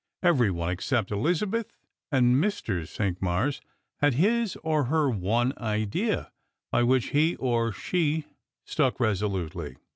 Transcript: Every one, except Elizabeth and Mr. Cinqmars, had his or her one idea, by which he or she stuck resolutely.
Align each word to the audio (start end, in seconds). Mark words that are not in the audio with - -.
Every 0.23 0.49
one, 0.49 0.71
except 0.71 1.11
Elizabeth 1.11 1.73
and 2.11 2.35
Mr. 2.37 2.87
Cinqmars, 2.87 3.61
had 3.99 4.15
his 4.15 4.55
or 4.63 4.85
her 4.85 5.11
one 5.11 5.53
idea, 5.59 6.31
by 6.71 6.81
which 6.81 7.09
he 7.09 7.35
or 7.35 7.71
she 7.71 8.25
stuck 8.65 8.99
resolutely. 8.99 9.77